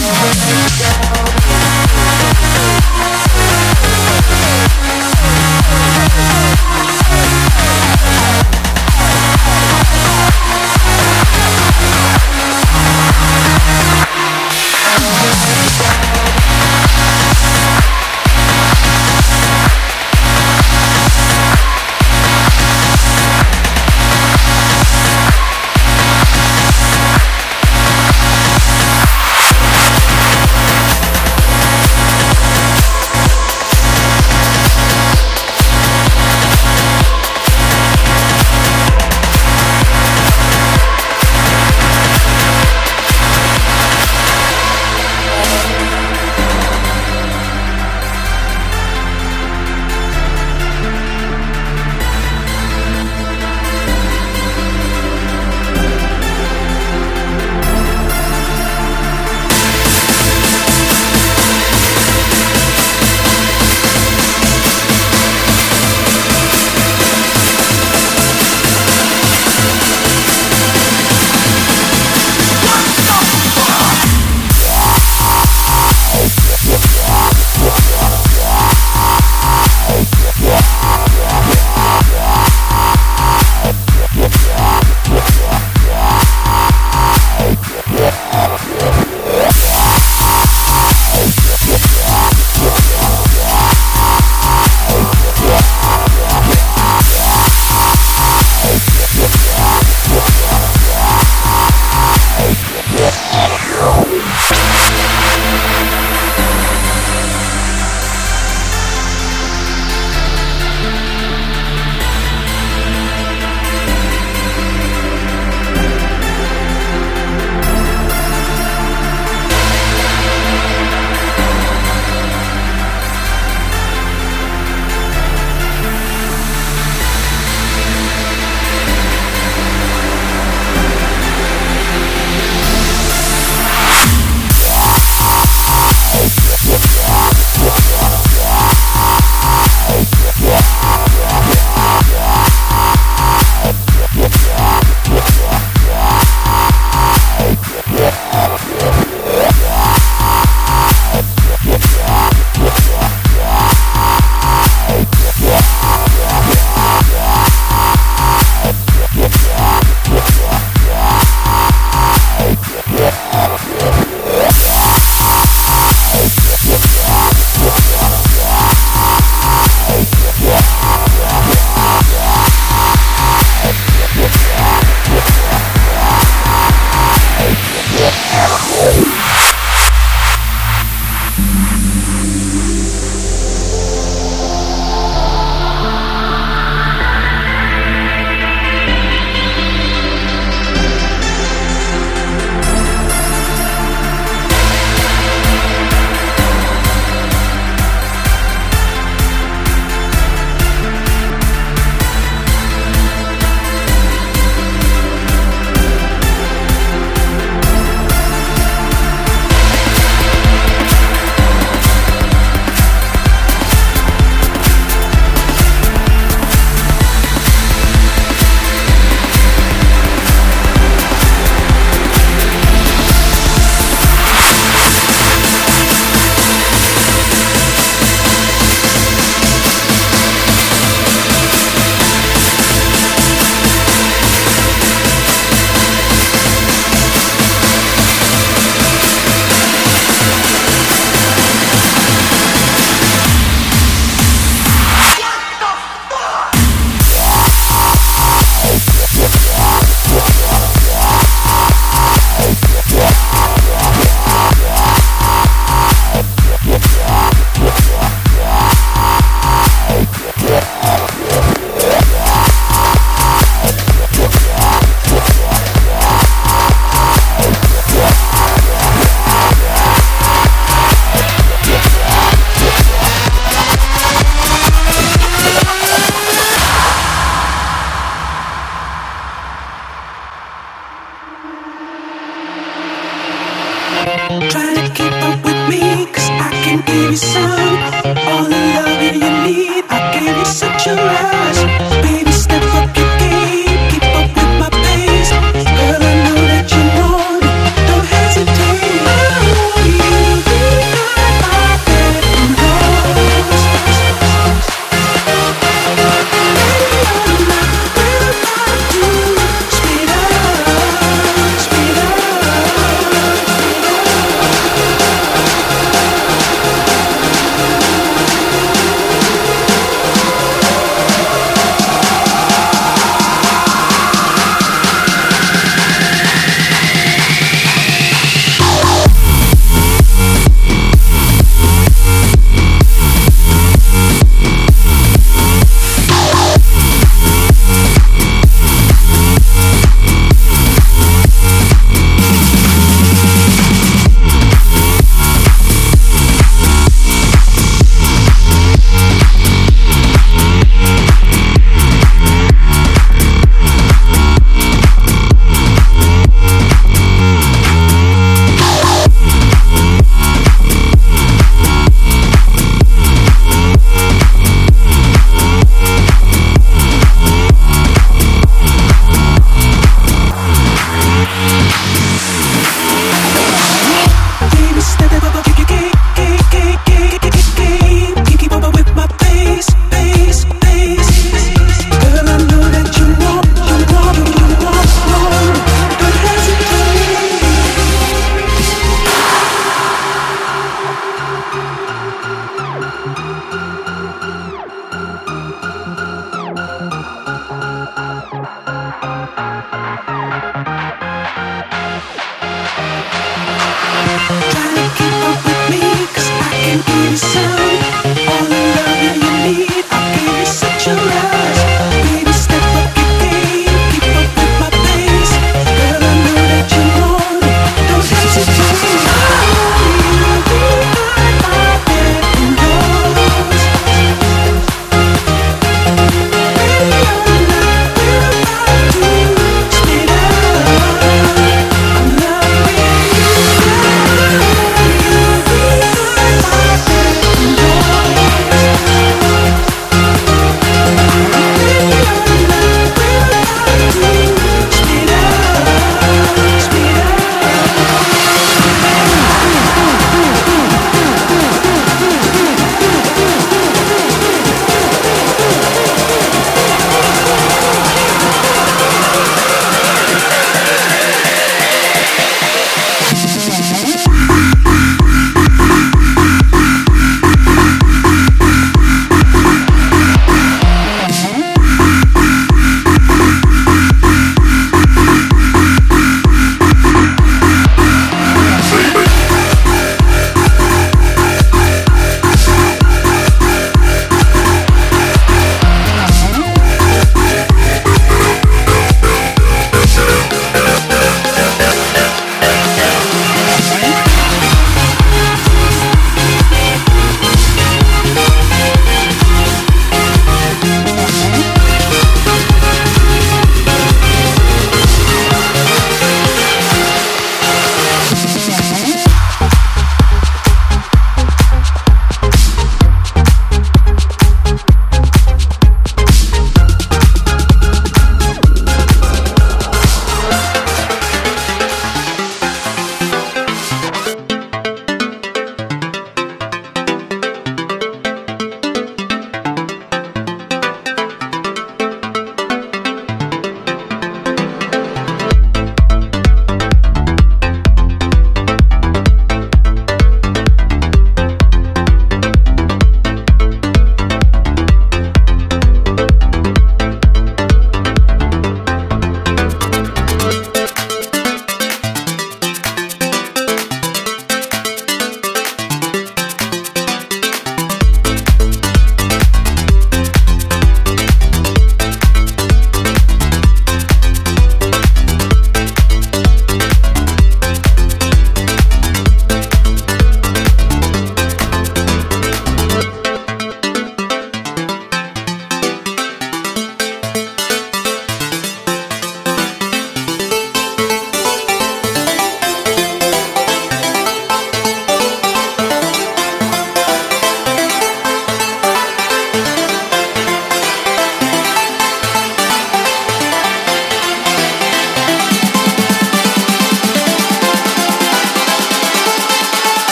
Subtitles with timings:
[0.00, 0.97] Yeah.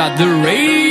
[0.00, 0.89] got the radio.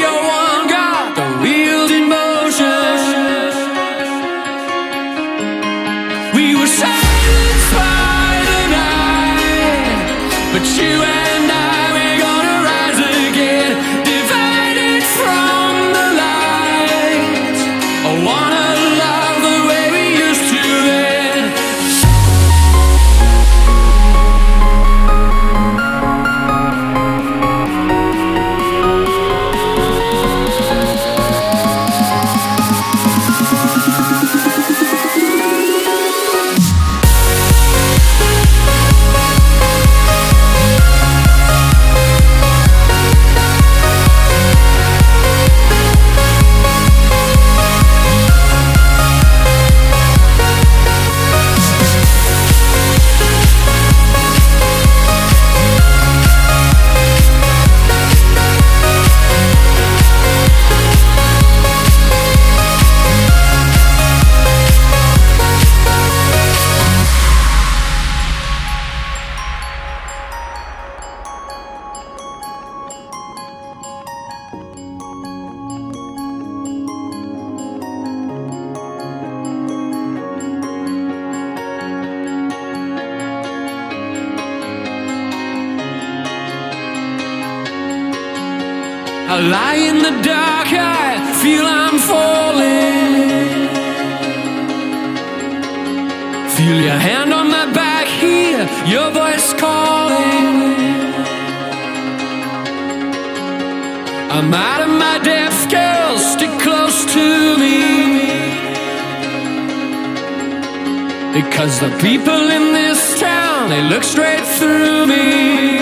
[111.34, 115.78] Because the people in this town, they look straight through me.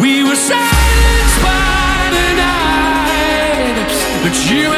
[0.00, 3.92] We were silenced by the night,
[4.22, 4.72] but you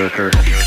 [0.00, 0.59] jerker.